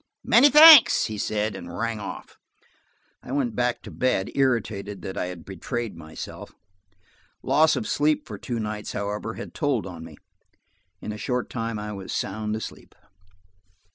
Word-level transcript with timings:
"Many 0.23 0.49
thanks," 0.49 1.05
he 1.05 1.19
said, 1.19 1.55
and 1.55 1.77
rang 1.77 1.99
off. 1.99 2.39
I 3.21 3.31
went 3.31 3.55
back 3.55 3.83
to 3.83 3.91
bed, 3.91 4.31
irritated 4.33 5.03
that 5.03 5.15
I 5.15 5.27
had 5.27 5.45
betrayed 5.45 5.95
myself. 5.95 6.53
Loss 7.43 7.75
of 7.75 7.87
sleep 7.87 8.25
for 8.27 8.39
two 8.39 8.59
nights, 8.59 8.93
however, 8.93 9.35
had 9.35 9.53
told 9.53 9.85
on 9.85 10.03
me: 10.03 10.17
in 11.01 11.11
a 11.11 11.19
short 11.19 11.51
time 11.51 11.77
I 11.77 11.93
was 11.93 12.11
sound 12.11 12.55
asleep. 12.55 12.95